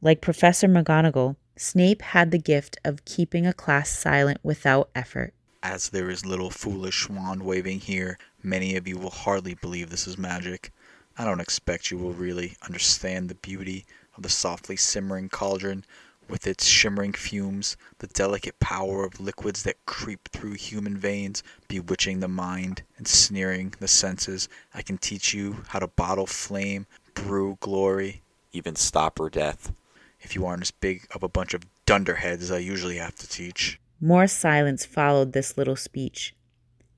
Like 0.00 0.22
Professor 0.22 0.68
McGonagall, 0.68 1.36
Snape 1.54 2.00
had 2.00 2.30
the 2.30 2.38
gift 2.38 2.78
of 2.82 3.04
keeping 3.04 3.46
a 3.46 3.52
class 3.52 3.90
silent 3.90 4.38
without 4.42 4.88
effort. 4.94 5.34
As 5.62 5.90
there 5.90 6.08
is 6.08 6.24
little 6.24 6.50
foolish 6.50 7.10
wand 7.10 7.42
waving 7.42 7.80
here, 7.80 8.16
many 8.42 8.74
of 8.74 8.88
you 8.88 8.96
will 8.96 9.10
hardly 9.10 9.54
believe 9.54 9.90
this 9.90 10.06
is 10.06 10.16
magic. 10.16 10.72
I 11.18 11.26
don't 11.26 11.40
expect 11.40 11.90
you 11.90 11.98
will 11.98 12.14
really 12.14 12.56
understand 12.62 13.28
the 13.28 13.34
beauty 13.34 13.84
of 14.16 14.22
the 14.22 14.30
softly 14.30 14.76
simmering 14.76 15.28
cauldron, 15.28 15.84
with 16.28 16.46
its 16.46 16.66
shimmering 16.66 17.12
fumes, 17.12 17.76
the 17.98 18.06
delicate 18.06 18.58
power 18.60 19.04
of 19.04 19.20
liquids 19.20 19.62
that 19.62 19.84
creep 19.86 20.28
through 20.28 20.52
human 20.52 20.96
veins, 20.96 21.42
bewitching 21.68 22.20
the 22.20 22.28
mind, 22.28 22.82
ensnaring 22.98 23.74
the 23.80 23.88
senses. 23.88 24.48
I 24.74 24.82
can 24.82 24.98
teach 24.98 25.32
you 25.32 25.64
how 25.68 25.78
to 25.78 25.86
bottle 25.86 26.26
flame, 26.26 26.86
brew 27.14 27.56
glory, 27.60 28.22
even 28.52 28.76
stop 28.76 29.18
her 29.18 29.28
death, 29.28 29.72
if 30.20 30.34
you 30.34 30.46
aren't 30.46 30.62
as 30.62 30.70
big 30.70 31.06
of 31.14 31.22
a 31.22 31.28
bunch 31.28 31.54
of 31.54 31.64
dunderheads 31.86 32.42
as 32.42 32.50
I 32.50 32.58
usually 32.58 32.96
have 32.98 33.16
to 33.16 33.28
teach. 33.28 33.80
More 34.00 34.26
silence 34.26 34.84
followed 34.84 35.32
this 35.32 35.56
little 35.58 35.76
speech. 35.76 36.34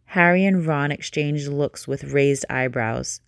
Harry 0.06 0.44
and 0.44 0.66
Ron 0.66 0.90
exchanged 0.90 1.48
looks 1.48 1.86
with 1.86 2.04
raised 2.04 2.44
eyebrows. 2.50 3.20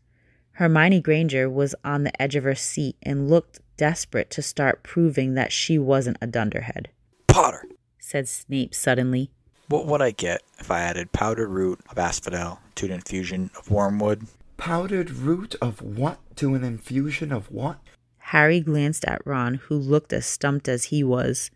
Hermione 0.57 1.01
Granger 1.01 1.49
was 1.49 1.75
on 1.85 2.03
the 2.03 2.21
edge 2.21 2.37
of 2.37 2.45
her 2.45 2.55
seat 2.55 2.97
and 3.03 3.31
looked 3.31 3.61
desperate 3.83 4.31
to 4.31 4.41
start 4.41 4.85
proving 4.85 5.35
that 5.35 5.51
she 5.51 5.77
wasn't 5.77 6.17
a 6.21 6.27
dunderhead, 6.29 6.89
Potter, 7.27 7.65
said 7.99 8.29
Snape 8.29 8.77
suddenly. 8.77 9.33
what 9.67 9.87
would 9.87 10.01
I 10.01 10.13
get 10.13 10.41
if 10.61 10.71
I 10.71 10.83
added 10.83 11.11
powdered 11.11 11.49
root 11.49 11.81
of 11.91 11.99
asphodel 11.99 12.61
to 12.77 12.87
an 12.87 12.93
infusion 12.93 13.51
of 13.59 13.69
wormwood? 13.73 14.29
Powdered 14.57 15.11
root 15.11 15.57
of 15.61 15.83
what 15.83 16.21
to 16.37 16.55
an 16.55 16.63
infusion 16.63 17.33
of 17.33 17.51
what? 17.51 17.81
Harry 18.19 18.61
glanced 18.61 19.05
at 19.05 19.21
Ron, 19.27 19.55
who 19.55 19.75
looked 19.75 20.13
as 20.13 20.27
stumped 20.27 20.69
as 20.69 20.85
he 20.85 21.03
was. 21.03 21.51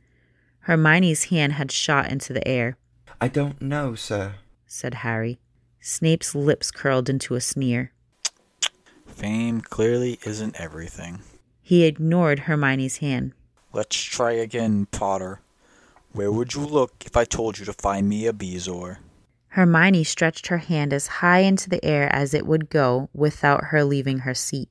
Hermione's 0.62 1.24
hand 1.26 1.52
had 1.52 1.70
shot 1.70 2.10
into 2.10 2.32
the 2.32 2.46
air, 2.48 2.76
I 3.20 3.28
don't 3.28 3.62
know, 3.62 3.94
sir. 3.94 4.34
said 4.66 4.94
Harry. 4.94 5.38
Snape's 5.80 6.34
lips 6.34 6.72
curled 6.72 7.08
into 7.08 7.36
a 7.36 7.40
sneer. 7.40 7.92
Fame 9.06 9.60
clearly 9.60 10.18
isn't 10.26 10.60
everything. 10.60 11.20
He 11.66 11.82
ignored 11.82 12.38
Hermione's 12.46 12.98
hand. 12.98 13.32
Let's 13.72 14.00
try 14.00 14.30
again, 14.30 14.86
Potter. 14.92 15.40
Where 16.12 16.30
would 16.30 16.54
you 16.54 16.64
look 16.64 16.92
if 17.04 17.16
I 17.16 17.24
told 17.24 17.58
you 17.58 17.64
to 17.64 17.72
find 17.72 18.08
me 18.08 18.28
a 18.28 18.32
Bezoar? 18.32 18.98
Hermione 19.48 20.04
stretched 20.04 20.46
her 20.46 20.58
hand 20.58 20.92
as 20.92 21.08
high 21.18 21.40
into 21.40 21.68
the 21.68 21.84
air 21.84 22.08
as 22.14 22.34
it 22.34 22.46
would 22.46 22.70
go 22.70 23.08
without 23.12 23.64
her 23.64 23.82
leaving 23.82 24.20
her 24.20 24.32
seat. 24.32 24.68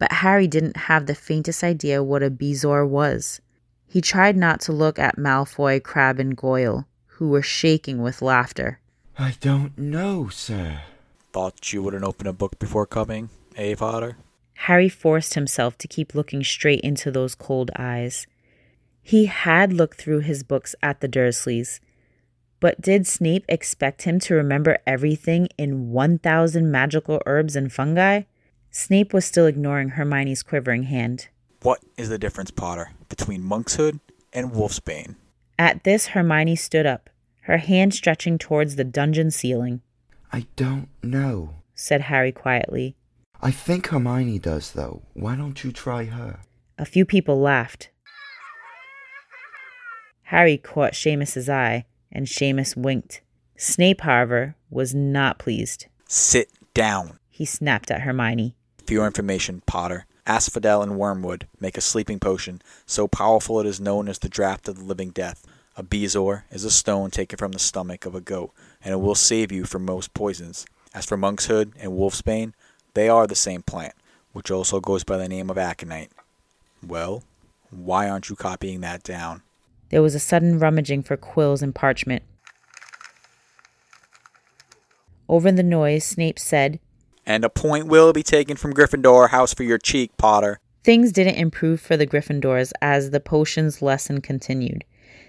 But 0.00 0.10
Harry 0.10 0.48
didn't 0.48 0.76
have 0.76 1.06
the 1.06 1.14
faintest 1.14 1.62
idea 1.62 2.02
what 2.02 2.24
a 2.24 2.32
Bezoar 2.32 2.84
was. 2.84 3.40
He 3.86 4.00
tried 4.00 4.36
not 4.36 4.60
to 4.62 4.72
look 4.72 4.98
at 4.98 5.18
Malfoy, 5.18 5.80
Crabbe, 5.80 6.18
and 6.18 6.36
Goyle, 6.36 6.88
who 7.06 7.28
were 7.28 7.42
shaking 7.42 8.02
with 8.02 8.22
laughter. 8.22 8.80
I 9.16 9.36
don't 9.40 9.78
know, 9.78 10.30
sir. 10.30 10.80
Thought 11.32 11.72
you 11.72 11.80
wouldn't 11.80 12.02
open 12.02 12.26
a 12.26 12.32
book 12.32 12.58
before 12.58 12.86
coming, 12.86 13.30
eh, 13.54 13.76
Potter? 13.76 14.16
Harry 14.62 14.88
forced 14.88 15.34
himself 15.34 15.78
to 15.78 15.88
keep 15.88 16.14
looking 16.14 16.42
straight 16.42 16.80
into 16.80 17.10
those 17.10 17.34
cold 17.34 17.70
eyes. 17.76 18.26
He 19.00 19.26
had 19.26 19.72
looked 19.72 20.00
through 20.00 20.20
his 20.20 20.42
books 20.42 20.74
at 20.82 21.00
the 21.00 21.08
Dursleys, 21.08 21.80
but 22.60 22.80
did 22.80 23.06
Snape 23.06 23.44
expect 23.48 24.02
him 24.02 24.18
to 24.20 24.34
remember 24.34 24.78
everything 24.86 25.48
in 25.56 25.90
1,000 25.90 26.70
magical 26.70 27.22
herbs 27.24 27.54
and 27.54 27.72
fungi? 27.72 28.22
Snape 28.70 29.14
was 29.14 29.24
still 29.24 29.46
ignoring 29.46 29.90
Hermione's 29.90 30.42
quivering 30.42 30.82
hand. 30.82 31.28
What 31.62 31.80
is 31.96 32.08
the 32.08 32.18
difference, 32.18 32.50
Potter, 32.50 32.90
between 33.08 33.42
monkshood 33.42 34.00
and 34.32 34.52
wolfsbane? 34.52 35.14
At 35.58 35.84
this, 35.84 36.08
Hermione 36.08 36.56
stood 36.56 36.84
up, 36.84 37.08
her 37.42 37.58
hand 37.58 37.94
stretching 37.94 38.38
towards 38.38 38.76
the 38.76 38.84
dungeon 38.84 39.30
ceiling. 39.30 39.82
I 40.32 40.46
don't 40.56 40.88
know. 41.02 41.54
Said 41.74 42.02
Harry 42.02 42.32
quietly. 42.32 42.96
I 43.40 43.52
think 43.52 43.86
Hermione 43.86 44.40
does, 44.40 44.72
though. 44.72 45.02
Why 45.14 45.36
don't 45.36 45.62
you 45.62 45.70
try 45.70 46.04
her? 46.04 46.40
A 46.76 46.84
few 46.84 47.04
people 47.04 47.40
laughed. 47.40 47.90
Harry 50.24 50.58
caught 50.58 50.94
Seamus's 50.94 51.48
eye, 51.48 51.86
and 52.10 52.26
Seamus 52.26 52.76
winked. 52.76 53.20
Snape, 53.56 54.00
however, 54.00 54.56
was 54.70 54.94
not 54.94 55.38
pleased. 55.38 55.86
Sit 56.08 56.50
down. 56.74 57.18
He 57.30 57.44
snapped 57.44 57.90
at 57.90 58.02
Hermione. 58.02 58.56
For 58.86 58.92
your 58.92 59.06
information, 59.06 59.62
Potter, 59.66 60.06
asphodel 60.26 60.82
and 60.82 60.98
wormwood 60.98 61.46
make 61.60 61.78
a 61.78 61.80
sleeping 61.80 62.18
potion 62.18 62.60
so 62.86 63.06
powerful 63.06 63.60
it 63.60 63.66
is 63.66 63.80
known 63.80 64.08
as 64.08 64.18
the 64.18 64.28
draught 64.28 64.68
of 64.68 64.78
the 64.78 64.84
living 64.84 65.10
death. 65.10 65.46
A 65.76 65.84
bezoar 65.84 66.42
is 66.50 66.64
a 66.64 66.70
stone 66.70 67.10
taken 67.10 67.36
from 67.36 67.52
the 67.52 67.58
stomach 67.60 68.04
of 68.04 68.14
a 68.16 68.20
goat, 68.20 68.52
and 68.82 68.92
it 68.92 68.98
will 68.98 69.14
save 69.14 69.52
you 69.52 69.64
from 69.64 69.84
most 69.84 70.12
poisons. 70.12 70.66
As 70.92 71.06
for 71.06 71.16
monkshood 71.16 71.72
and 71.78 71.92
wolfsbane, 71.92 72.52
they 72.98 73.08
are 73.08 73.28
the 73.28 73.36
same 73.36 73.62
plant, 73.62 73.94
which 74.32 74.50
also 74.50 74.80
goes 74.80 75.04
by 75.04 75.16
the 75.16 75.28
name 75.28 75.50
of 75.50 75.56
aconite. 75.56 76.10
Well, 76.84 77.22
why 77.70 78.08
aren't 78.08 78.28
you 78.28 78.34
copying 78.34 78.80
that 78.80 79.04
down? 79.04 79.42
There 79.90 80.02
was 80.02 80.16
a 80.16 80.18
sudden 80.18 80.58
rummaging 80.58 81.04
for 81.04 81.16
quills 81.16 81.62
and 81.62 81.72
parchment. 81.72 82.24
Over 85.28 85.52
the 85.52 85.62
noise, 85.62 86.04
Snape 86.04 86.40
said, 86.40 86.80
And 87.24 87.44
a 87.44 87.48
point 87.48 87.86
will 87.86 88.12
be 88.12 88.24
taken 88.24 88.56
from 88.56 88.74
Gryffindor 88.74 89.28
House 89.28 89.54
for 89.54 89.62
your 89.62 89.78
cheek, 89.78 90.16
Potter. 90.16 90.58
Things 90.82 91.12
didn't 91.12 91.36
improve 91.36 91.80
for 91.80 91.96
the 91.96 92.06
Gryffindors 92.06 92.72
as 92.82 93.10
the 93.12 93.20
potions 93.20 93.80
lesson 93.80 94.20
continued. 94.20 94.84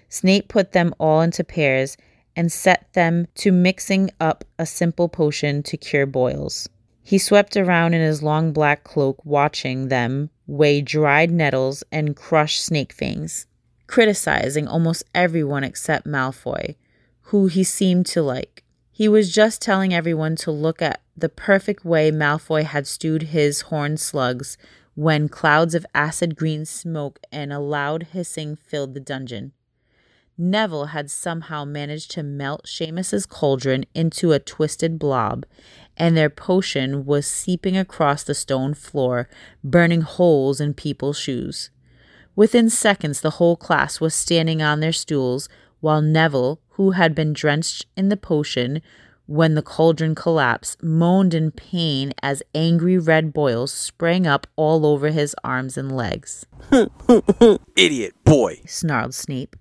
Snape 0.08 0.48
put 0.48 0.72
them 0.72 0.96
all 1.00 1.22
into 1.22 1.44
pairs 1.44 1.98
and 2.36 2.52
set 2.52 2.92
them 2.94 3.28
to 3.36 3.52
mixing 3.52 4.10
up 4.20 4.44
a 4.58 4.66
simple 4.66 5.08
potion 5.08 5.62
to 5.62 5.78
cure 5.78 6.08
boils. 6.08 6.68
He 7.10 7.18
swept 7.18 7.58
around 7.58 7.96
in 7.96 8.02
his 8.02 8.22
long 8.22 8.54
black 8.54 8.84
cloak, 8.84 9.26
watching 9.26 9.88
them 9.88 10.30
weigh 10.46 10.80
dried 10.82 11.32
nettles 11.32 11.84
and 11.92 12.16
crush 12.16 12.60
snake 12.60 12.94
fangs, 12.94 13.48
criticizing 13.88 14.68
almost 14.68 15.02
everyone 15.16 15.64
except 15.64 16.06
Malfoy, 16.06 16.76
who 17.22 17.48
he 17.48 17.64
seemed 17.64 18.06
to 18.06 18.22
like. 18.22 18.64
He 18.92 19.08
was 19.08 19.34
just 19.34 19.60
telling 19.60 19.92
everyone 19.92 20.36
to 20.36 20.52
look 20.52 20.84
at 20.84 21.02
the 21.18 21.30
perfect 21.30 21.84
way 21.84 22.12
Malfoy 22.12 22.64
had 22.64 22.86
stewed 22.86 23.24
his 23.24 23.62
horned 23.62 24.00
slugs 24.00 24.56
when 24.94 25.30
clouds 25.30 25.74
of 25.74 25.88
acid 25.96 26.36
green 26.36 26.64
smoke 26.64 27.18
and 27.32 27.52
a 27.52 27.58
loud 27.58 28.04
hissing 28.12 28.56
filled 28.56 28.94
the 28.94 29.00
dungeon. 29.00 29.54
Neville 30.42 30.86
had 30.86 31.12
somehow 31.12 31.66
managed 31.66 32.12
to 32.12 32.24
melt 32.24 32.66
Seamus's 32.66 33.26
cauldron 33.26 33.86
into 33.94 34.32
a 34.32 34.40
twisted 34.40 34.98
blob, 34.98 35.46
and 36.00 36.16
their 36.16 36.30
potion 36.30 37.06
was 37.06 37.28
seeping 37.28 37.78
across 37.78 38.24
the 38.24 38.34
stone 38.34 38.74
floor, 38.74 39.30
burning 39.64 40.02
holes 40.02 40.62
in 40.62 40.74
people's 40.74 41.20
shoes. 41.20 41.70
Within 42.36 42.70
seconds, 42.70 43.20
the 43.20 43.32
whole 43.32 43.58
class 43.58 44.00
was 44.00 44.16
standing 44.16 44.62
on 44.62 44.80
their 44.80 44.94
stools, 44.94 45.50
while 45.82 46.02
Neville, 46.02 46.62
who 46.72 46.92
had 46.92 47.14
been 47.14 47.34
drenched 47.34 47.86
in 47.98 48.08
the 48.08 48.18
potion 48.18 48.82
when 49.26 49.54
the 49.54 49.62
cauldron 49.62 50.16
collapsed, 50.16 50.82
moaned 50.82 51.36
in 51.36 51.52
pain 51.52 52.12
as 52.24 52.42
angry 52.56 52.98
red 52.98 53.32
boils 53.32 53.72
sprang 53.72 54.26
up 54.26 54.48
all 54.56 54.88
over 54.88 55.10
his 55.10 55.36
arms 55.44 55.78
and 55.78 55.96
legs. 55.96 56.48
Idiot 57.76 58.16
boy! 58.24 58.60
snarled 58.66 59.14
Snape, 59.14 59.56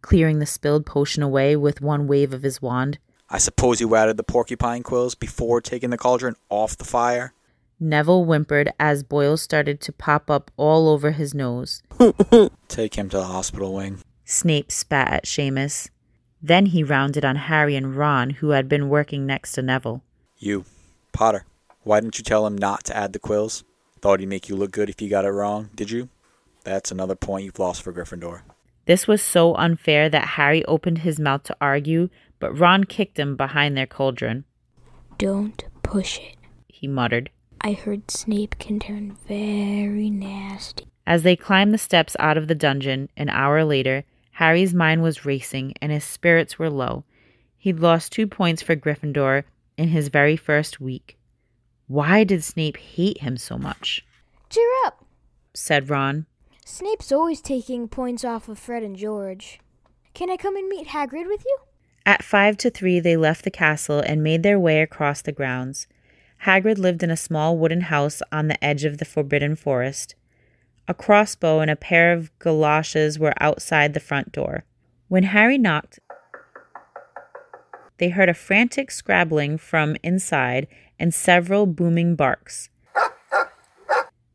clearing 0.00 0.38
the 0.38 0.46
spilled 0.46 0.86
potion 0.86 1.22
away 1.22 1.54
with 1.54 1.82
one 1.82 2.06
wave 2.06 2.32
of 2.32 2.42
his 2.42 2.62
wand. 2.62 2.98
I 3.30 3.38
suppose 3.38 3.80
you 3.80 3.94
added 3.94 4.16
the 4.16 4.24
porcupine 4.24 4.82
quills 4.82 5.14
before 5.14 5.60
taking 5.60 5.90
the 5.90 5.98
cauldron 5.98 6.34
off 6.48 6.76
the 6.76 6.84
fire? 6.84 7.32
Neville 7.78 8.24
whimpered 8.24 8.72
as 8.78 9.04
boils 9.04 9.40
started 9.40 9.80
to 9.82 9.92
pop 9.92 10.28
up 10.28 10.50
all 10.56 10.88
over 10.88 11.12
his 11.12 11.32
nose. 11.32 11.82
Take 12.68 12.96
him 12.96 13.08
to 13.10 13.18
the 13.18 13.24
hospital 13.24 13.74
wing. 13.74 14.00
Snape 14.24 14.72
spat 14.72 15.12
at 15.12 15.24
Seamus. 15.24 15.90
Then 16.42 16.66
he 16.66 16.82
rounded 16.82 17.24
on 17.24 17.36
Harry 17.36 17.76
and 17.76 17.96
Ron, 17.96 18.30
who 18.30 18.50
had 18.50 18.68
been 18.68 18.88
working 18.88 19.26
next 19.26 19.52
to 19.52 19.62
Neville. 19.62 20.02
You, 20.36 20.64
Potter, 21.12 21.44
why 21.84 22.00
didn't 22.00 22.18
you 22.18 22.24
tell 22.24 22.46
him 22.46 22.58
not 22.58 22.84
to 22.84 22.96
add 22.96 23.12
the 23.12 23.18
quills? 23.18 23.62
Thought 24.00 24.20
he'd 24.20 24.28
make 24.28 24.48
you 24.48 24.56
look 24.56 24.72
good 24.72 24.90
if 24.90 25.00
you 25.00 25.08
got 25.08 25.24
it 25.24 25.30
wrong, 25.30 25.70
did 25.74 25.90
you? 25.90 26.08
That's 26.64 26.90
another 26.90 27.14
point 27.14 27.44
you've 27.44 27.58
lost 27.58 27.82
for 27.82 27.92
Gryffindor. 27.92 28.42
This 28.86 29.06
was 29.06 29.22
so 29.22 29.54
unfair 29.54 30.08
that 30.08 30.30
Harry 30.30 30.64
opened 30.64 30.98
his 30.98 31.20
mouth 31.20 31.44
to 31.44 31.56
argue, 31.60 32.08
but 32.40 32.58
Ron 32.58 32.84
kicked 32.84 33.18
him 33.18 33.36
behind 33.36 33.76
their 33.76 33.86
cauldron. 33.86 34.44
Don't 35.18 35.64
push 35.82 36.18
it. 36.18 36.36
He 36.66 36.88
muttered. 36.88 37.30
I 37.60 37.72
heard 37.72 38.10
Snape 38.10 38.58
can 38.58 38.80
turn 38.80 39.16
very 39.28 40.10
nasty. 40.10 40.86
As 41.06 41.22
they 41.22 41.36
climbed 41.36 41.74
the 41.74 41.78
steps 41.78 42.16
out 42.18 42.36
of 42.38 42.48
the 42.48 42.54
dungeon, 42.54 43.10
an 43.16 43.28
hour 43.28 43.64
later, 43.64 44.04
Harry's 44.32 44.72
mind 44.72 45.02
was 45.02 45.26
racing 45.26 45.74
and 45.82 45.92
his 45.92 46.04
spirits 46.04 46.58
were 46.58 46.70
low. 46.70 47.04
He'd 47.58 47.80
lost 47.80 48.12
two 48.12 48.26
points 48.26 48.62
for 48.62 48.74
Gryffindor 48.74 49.44
in 49.76 49.88
his 49.88 50.08
very 50.08 50.36
first 50.36 50.80
week. 50.80 51.18
Why 51.86 52.24
did 52.24 52.42
Snape 52.42 52.78
hate 52.78 53.18
him 53.18 53.36
so 53.36 53.58
much? 53.58 54.04
Cheer 54.48 54.70
up. 54.86 55.04
said 55.52 55.90
Ron. 55.90 56.26
Snape's 56.64 57.12
always 57.12 57.40
taking 57.40 57.88
points 57.88 58.24
off 58.24 58.48
of 58.48 58.58
Fred 58.58 58.82
and 58.82 58.96
George. 58.96 59.60
Can 60.14 60.30
I 60.30 60.36
come 60.36 60.56
and 60.56 60.68
meet 60.68 60.88
Hagrid 60.88 61.26
with 61.26 61.44
you? 61.44 61.58
At 62.06 62.22
five 62.22 62.56
to 62.58 62.70
three, 62.70 63.00
they 63.00 63.16
left 63.16 63.44
the 63.44 63.50
castle 63.50 64.00
and 64.00 64.22
made 64.22 64.42
their 64.42 64.58
way 64.58 64.80
across 64.80 65.22
the 65.22 65.32
grounds. 65.32 65.86
Hagrid 66.44 66.78
lived 66.78 67.02
in 67.02 67.10
a 67.10 67.16
small 67.16 67.58
wooden 67.58 67.82
house 67.82 68.22
on 68.32 68.48
the 68.48 68.62
edge 68.64 68.84
of 68.84 68.98
the 68.98 69.04
Forbidden 69.04 69.56
Forest. 69.56 70.14
A 70.88 70.94
crossbow 70.94 71.60
and 71.60 71.70
a 71.70 71.76
pair 71.76 72.12
of 72.12 72.36
galoshes 72.38 73.18
were 73.18 73.34
outside 73.40 73.94
the 73.94 74.00
front 74.00 74.32
door. 74.32 74.64
When 75.08 75.24
Harry 75.24 75.58
knocked, 75.58 76.00
they 77.98 78.08
heard 78.08 78.30
a 78.30 78.34
frantic 78.34 78.90
scrabbling 78.90 79.58
from 79.58 79.96
inside 80.02 80.66
and 80.98 81.12
several 81.12 81.66
booming 81.66 82.16
barks. 82.16 82.70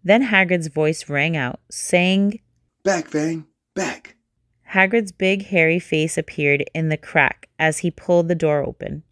Then 0.04 0.28
Hagrid's 0.28 0.68
voice 0.68 1.10
rang 1.10 1.36
out, 1.36 1.60
saying, 1.72 2.40
Back, 2.84 3.08
Fang, 3.08 3.48
back. 3.74 4.16
Hagrid's 4.66 5.12
big 5.12 5.46
hairy 5.46 5.80
face 5.80 6.18
appeared 6.18 6.66
in 6.74 6.90
the 6.90 6.98
crack 6.98 7.50
as 7.58 7.80
he 7.80 7.92
pulled 7.92 8.28
the 8.28 8.36
door 8.36 8.64
open. 8.64 9.04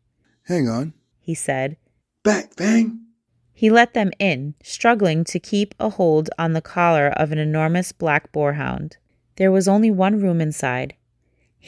Hang 0.44 0.68
on. 0.68 0.94
He 1.20 1.34
said, 1.34 1.78
Back, 2.24 2.54
Fang. 2.56 3.00
He 3.54 3.70
let 3.70 3.94
them 3.94 4.12
in, 4.20 4.56
struggling 4.64 5.24
to 5.26 5.40
keep 5.40 5.74
a 5.80 5.90
hold 5.90 6.30
on 6.38 6.54
the 6.54 6.62
collar 6.62 7.10
of 7.10 7.32
an 7.32 7.38
enormous 7.38 7.92
black 7.92 8.32
boarhound. 8.32 8.98
There 9.38 9.52
was 9.52 9.68
only 9.68 9.92
one 9.92 10.20
room 10.20 10.42
inside. 10.42 10.96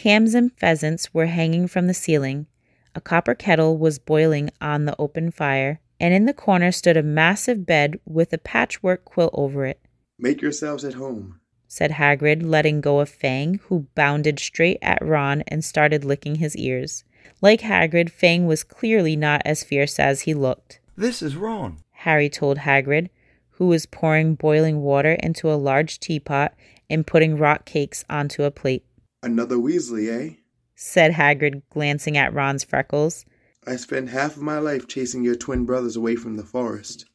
Hams 0.04 0.34
and 0.34 0.51
pheasants 0.58 1.13
were 1.13 1.27
hanging 1.27 1.68
from 1.68 1.88
the 1.88 1.94
ceiling. 1.94 2.48
A 2.96 3.01
copper 3.01 3.36
kettle 3.36 3.77
was 3.77 4.00
boiling 4.00 4.50
on 4.60 4.86
the 4.86 4.96
open 5.00 5.32
fire, 5.32 5.80
and 6.00 6.13
in 6.13 6.25
the 6.25 6.34
corner 6.34 6.72
stood 6.72 6.98
a 6.98 7.04
massive 7.04 7.65
bed 7.65 8.00
with 8.06 8.34
a 8.34 8.38
patchwork 8.38 9.06
quilt 9.06 9.32
over 9.34 9.65
it, 9.65 9.80
Make 10.18 10.42
yourselves 10.42 10.86
at 10.86 10.94
home. 10.94 11.42
Said 11.67 11.91
Hagrid, 11.91 12.43
letting 12.43 12.81
go 12.81 13.00
of 13.00 13.10
Fang, 13.10 13.60
who 13.65 13.88
bounded 13.95 14.39
straight 14.39 14.77
at 14.81 15.05
Ron 15.05 15.41
and 15.48 15.63
started 15.63 16.05
licking 16.05 16.36
his 16.36 16.55
ears. 16.55 17.03
Like 17.41 17.62
Hagrid, 17.62 18.10
Fang 18.10 18.45
was 18.45 18.63
clearly 18.63 19.15
not 19.15 19.41
as 19.45 19.63
fierce 19.63 20.00
as 20.00 20.22
he 20.22 20.34
looked. 20.34 20.79
This 20.95 21.22
is 21.22 21.36
Ron. 21.36 21.77
Harry 21.91 22.29
told 22.29 22.60
Hagrid, 22.60 23.10
who 23.51 23.67
was 23.67 23.86
pouring 23.86 24.36
boiling 24.36 24.81
water 24.81 25.13
into 25.13 25.51
a 25.51 25.55
large 25.55 26.00
teapot 26.00 26.53
and 26.89 27.07
putting 27.07 27.38
rock 27.38 27.65
cakes 27.65 28.05
onto 28.10 28.43
a 28.43 28.51
plate. 28.51 28.86
Another 29.24 29.55
Weasley, 29.55 30.10
eh? 30.10 30.36
Said 30.75 31.13
Hagrid, 31.13 31.63
glancing 31.69 32.17
at 32.17 32.34
Ron's 32.34 32.63
freckles. 32.63 33.25
I 33.65 33.77
spent 33.77 34.10
half 34.10 34.36
of 34.36 34.43
my 34.43 34.60
life 34.60 34.88
chasing 34.88 35.24
your 35.24 35.36
twin 35.36 35.65
brothers 35.65 35.95
away 35.95 36.15
from 36.15 36.36
the 36.36 36.43
forest. 36.43 37.05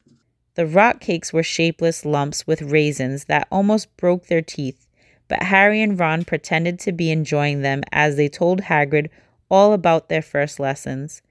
The 0.55 0.65
rock 0.65 0.99
cakes 0.99 1.31
were 1.31 1.43
shapeless 1.43 2.03
lumps 2.03 2.45
with 2.45 2.61
raisins 2.61 3.25
that 3.25 3.47
almost 3.49 3.95
broke 3.95 4.27
their 4.27 4.41
teeth, 4.41 4.85
but 5.29 5.43
Harry 5.43 5.81
and 5.81 5.97
Ron 5.97 6.25
pretended 6.25 6.77
to 6.79 6.91
be 6.91 7.09
enjoying 7.09 7.61
them 7.61 7.83
as 7.91 8.17
they 8.17 8.27
told 8.27 8.61
Hagrid 8.61 9.09
all 9.49 9.71
about 9.71 10.09
their 10.09 10.21
first 10.21 10.59
lessons. 10.59 11.21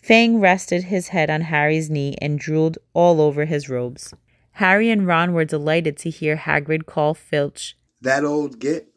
Fang 0.00 0.38
rested 0.38 0.84
his 0.84 1.08
head 1.08 1.28
on 1.28 1.42
Harry's 1.42 1.90
knee 1.90 2.16
and 2.20 2.38
drooled 2.38 2.78
all 2.92 3.20
over 3.20 3.44
his 3.44 3.68
robes. 3.68 4.14
Harry 4.52 4.90
and 4.90 5.06
Ron 5.06 5.32
were 5.32 5.44
delighted 5.44 5.96
to 5.98 6.10
hear 6.10 6.36
Hagrid 6.36 6.86
call 6.86 7.14
Filch. 7.14 7.76
That 8.00 8.24
old 8.24 8.60
git? 8.60 8.92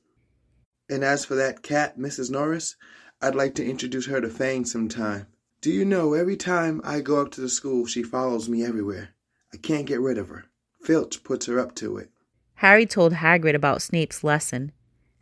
And 0.90 1.04
as 1.04 1.26
for 1.26 1.36
that 1.36 1.64
cat, 1.64 1.98
Mrs. 1.98 2.30
Norris, 2.30 2.76
I'd 3.22 3.34
like 3.34 3.56
to 3.56 3.66
introduce 3.66 4.06
her 4.08 4.22
to 4.22 4.30
Fang 4.30 4.66
sometime. 4.66 5.28
Do 5.62 5.72
you 5.72 5.86
know, 5.86 6.14
every 6.14 6.38
time 6.38 6.82
I 6.84 7.02
go 7.02 7.22
up 7.22 7.32
to 7.32 7.42
the 7.42 7.50
school, 7.50 7.88
she 7.88 8.04
follows 8.04 8.48
me 8.48 8.64
everywhere. 8.64 9.15
I 9.56 9.58
can't 9.58 9.86
get 9.86 10.02
rid 10.02 10.18
of 10.18 10.28
her. 10.28 10.44
Filch 10.84 11.24
puts 11.24 11.46
her 11.46 11.60
up 11.62 11.76
to 11.76 11.96
it. 11.96 12.10
Harry 12.56 12.86
told 12.86 13.14
Hagrid 13.14 13.56
about 13.56 13.82
Snape's 13.82 14.22
lesson. 14.22 14.74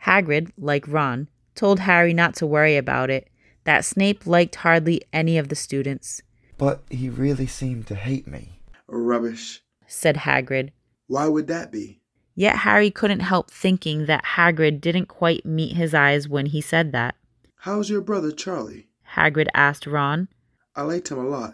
Hagrid, 0.07 0.51
like 0.57 0.87
Ron, 0.87 1.27
told 1.53 1.81
Harry 1.81 2.15
not 2.15 2.33
to 2.37 2.47
worry 2.47 2.75
about 2.75 3.11
it, 3.11 3.29
that 3.63 3.85
Snape 3.85 4.25
liked 4.25 4.55
hardly 4.55 5.03
any 5.13 5.37
of 5.37 5.49
the 5.49 5.55
students, 5.55 6.23
But 6.57 6.81
he 6.89 7.09
really 7.09 7.45
seemed 7.45 7.85
to 7.87 7.95
hate 7.95 8.25
me. 8.25 8.59
Rubbish. 8.87 9.61
said 9.85 10.17
Hagrid. 10.17 10.71
Why 11.05 11.27
would 11.27 11.45
that 11.45 11.71
be? 11.71 12.01
Yet 12.33 12.57
Harry 12.57 12.89
couldn't 12.89 13.19
help 13.19 13.51
thinking 13.51 14.07
that 14.07 14.23
Hagrid 14.35 14.81
didn't 14.81 15.05
quite 15.09 15.45
meet 15.45 15.75
his 15.75 15.93
eyes 15.93 16.27
when 16.27 16.47
he 16.47 16.59
said 16.59 16.91
that. 16.91 17.13
How's 17.57 17.87
your 17.91 18.01
brother, 18.01 18.31
Charlie? 18.31 18.87
Hagrid 19.15 19.47
asked 19.53 19.85
Ron. 19.85 20.27
I 20.75 20.81
liked 20.81 21.11
him 21.11 21.19
a 21.19 21.27
lot. 21.29 21.53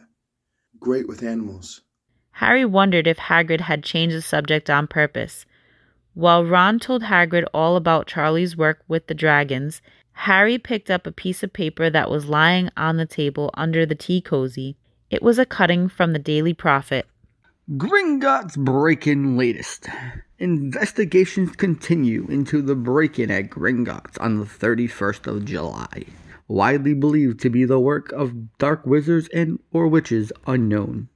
Great 0.80 1.10
with 1.10 1.24
animals. 1.24 1.82
Harry 2.40 2.64
wondered 2.64 3.06
if 3.06 3.18
Hagrid 3.18 3.60
had 3.60 3.84
changed 3.84 4.16
the 4.16 4.22
subject 4.22 4.70
on 4.70 4.88
purpose. 4.88 5.46
While 6.14 6.46
Ron 6.46 6.80
told 6.80 7.04
Hagrid 7.04 7.44
all 7.54 7.76
about 7.76 8.08
Charlie's 8.08 8.56
work 8.56 8.80
with 8.88 9.08
the 9.08 9.14
dragons, 9.14 9.82
Harry 10.14 10.58
picked 10.58 10.90
up 10.90 11.06
a 11.06 11.12
piece 11.12 11.44
of 11.44 11.52
paper 11.52 11.90
that 11.90 12.10
was 12.10 12.30
lying 12.30 12.70
on 12.78 12.96
the 12.96 13.06
table 13.06 13.50
under 13.56 13.86
the 13.86 13.94
tea 13.94 14.22
cozy. 14.22 14.78
It 15.10 15.22
was 15.22 15.38
a 15.38 15.46
cutting 15.46 15.90
from 15.90 16.14
the 16.14 16.20
Daily 16.20 16.54
Prophet. 16.54 17.08
Gringotts 17.76 18.56
break-in 18.56 19.36
latest. 19.36 19.90
Investigations 20.38 21.58
continue 21.58 22.26
into 22.30 22.62
the 22.62 22.76
break-in 22.76 23.30
at 23.32 23.50
Gringotts 23.50 24.18
on 24.22 24.40
the 24.40 24.46
31st 24.46 25.28
of 25.28 25.44
July. 25.44 26.06
Widely 26.48 26.94
believed 26.94 27.42
to 27.42 27.50
be 27.50 27.66
the 27.66 27.82
work 27.82 28.14
of 28.14 28.58
dark 28.58 28.86
wizards 28.86 29.28
and 29.34 29.60
or 29.74 29.90
witches 29.90 30.32
unknown. 30.48 31.10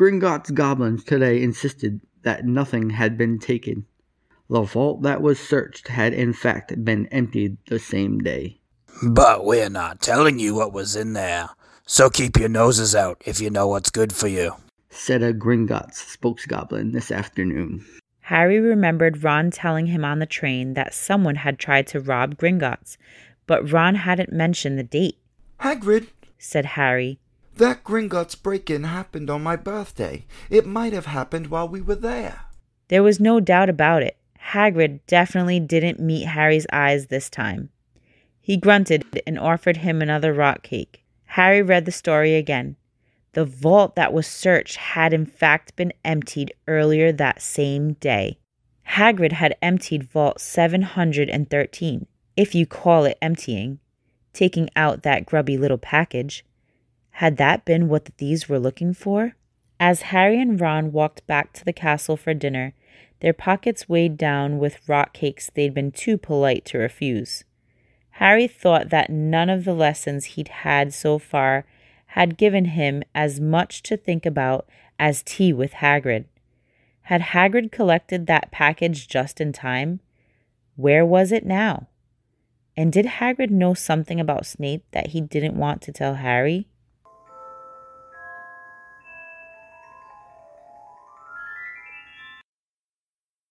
Gringotts 0.00 0.54
goblins 0.54 1.04
today 1.04 1.42
insisted 1.42 2.00
that 2.22 2.46
nothing 2.46 2.88
had 2.88 3.18
been 3.18 3.38
taken. 3.38 3.84
The 4.48 4.62
vault 4.62 5.02
that 5.02 5.20
was 5.20 5.38
searched 5.38 5.88
had 5.88 6.14
in 6.14 6.32
fact 6.32 6.82
been 6.82 7.04
emptied 7.08 7.58
the 7.66 7.78
same 7.78 8.20
day. 8.20 8.60
But 9.06 9.44
we're 9.44 9.68
not 9.68 10.00
telling 10.00 10.38
you 10.38 10.54
what 10.54 10.72
was 10.72 10.96
in 10.96 11.12
there. 11.12 11.50
So 11.84 12.08
keep 12.08 12.38
your 12.38 12.48
noses 12.48 12.94
out 12.94 13.20
if 13.26 13.42
you 13.42 13.50
know 13.50 13.66
what's 13.66 13.90
good 13.90 14.14
for 14.14 14.26
you. 14.26 14.54
Said 14.88 15.22
a 15.22 15.34
Gringotts 15.34 16.16
spokesgoblin 16.16 16.94
this 16.94 17.12
afternoon. 17.12 17.84
Harry 18.20 18.58
remembered 18.58 19.22
Ron 19.22 19.50
telling 19.50 19.88
him 19.88 20.02
on 20.02 20.18
the 20.18 20.24
train 20.24 20.72
that 20.72 20.94
someone 20.94 21.36
had 21.36 21.58
tried 21.58 21.86
to 21.88 22.00
rob 22.00 22.36
Gringotts, 22.36 22.96
but 23.46 23.70
Ron 23.70 23.96
hadn't 23.96 24.32
mentioned 24.32 24.78
the 24.78 24.82
date, 24.82 25.18
Hagrid, 25.60 26.06
said 26.38 26.64
Harry. 26.64 27.19
That 27.56 27.84
Gringotts 27.84 28.40
break-in 28.40 28.84
happened 28.84 29.30
on 29.30 29.42
my 29.42 29.56
birthday. 29.56 30.24
It 30.48 30.66
might 30.66 30.92
have 30.92 31.06
happened 31.06 31.48
while 31.48 31.68
we 31.68 31.80
were 31.80 31.94
there. 31.94 32.42
There 32.88 33.02
was 33.02 33.20
no 33.20 33.40
doubt 33.40 33.68
about 33.68 34.02
it. 34.02 34.16
Hagrid 34.52 35.00
definitely 35.06 35.60
didn't 35.60 36.00
meet 36.00 36.24
Harry's 36.24 36.66
eyes 36.72 37.06
this 37.06 37.28
time. 37.28 37.70
He 38.40 38.56
grunted 38.56 39.04
and 39.26 39.38
offered 39.38 39.78
him 39.78 40.00
another 40.00 40.32
rock 40.32 40.62
cake. 40.62 41.04
Harry 41.26 41.62
read 41.62 41.84
the 41.84 41.92
story 41.92 42.34
again. 42.34 42.76
The 43.32 43.44
vault 43.44 43.94
that 43.94 44.12
was 44.12 44.26
searched 44.26 44.76
had 44.76 45.12
in 45.12 45.24
fact 45.26 45.76
been 45.76 45.92
emptied 46.04 46.52
earlier 46.66 47.12
that 47.12 47.40
same 47.40 47.92
day. 47.94 48.38
Hagrid 48.88 49.32
had 49.32 49.56
emptied 49.62 50.02
vault 50.02 50.40
713, 50.40 52.06
if 52.36 52.54
you 52.56 52.66
call 52.66 53.04
it 53.04 53.18
emptying, 53.22 53.78
taking 54.32 54.68
out 54.74 55.04
that 55.04 55.26
grubby 55.26 55.56
little 55.56 55.78
package. 55.78 56.44
Had 57.12 57.36
that 57.36 57.64
been 57.64 57.88
what 57.88 58.04
the 58.06 58.12
thieves 58.12 58.48
were 58.48 58.58
looking 58.58 58.94
for? 58.94 59.34
As 59.78 60.02
Harry 60.02 60.40
and 60.40 60.60
Ron 60.60 60.92
walked 60.92 61.26
back 61.26 61.52
to 61.54 61.64
the 61.64 61.72
castle 61.72 62.16
for 62.16 62.34
dinner, 62.34 62.74
their 63.20 63.32
pockets 63.32 63.88
weighed 63.88 64.16
down 64.16 64.58
with 64.58 64.88
rock 64.88 65.12
cakes 65.12 65.50
they'd 65.50 65.74
been 65.74 65.92
too 65.92 66.16
polite 66.18 66.64
to 66.66 66.78
refuse. 66.78 67.44
Harry 68.12 68.46
thought 68.46 68.90
that 68.90 69.10
none 69.10 69.48
of 69.48 69.64
the 69.64 69.74
lessons 69.74 70.24
he'd 70.24 70.48
had 70.48 70.92
so 70.92 71.18
far 71.18 71.64
had 72.08 72.36
given 72.36 72.66
him 72.66 73.02
as 73.14 73.40
much 73.40 73.82
to 73.84 73.96
think 73.96 74.26
about 74.26 74.68
as 74.98 75.22
tea 75.22 75.52
with 75.52 75.72
Hagrid. 75.74 76.24
Had 77.02 77.22
Hagrid 77.22 77.72
collected 77.72 78.26
that 78.26 78.50
package 78.50 79.08
just 79.08 79.40
in 79.40 79.52
time? 79.52 80.00
Where 80.76 81.04
was 81.04 81.32
it 81.32 81.46
now? 81.46 81.88
And 82.76 82.92
did 82.92 83.06
Hagrid 83.06 83.50
know 83.50 83.74
something 83.74 84.20
about 84.20 84.46
Snape 84.46 84.84
that 84.90 85.08
he 85.08 85.20
didn't 85.20 85.56
want 85.56 85.82
to 85.82 85.92
tell 85.92 86.14
Harry? 86.14 86.68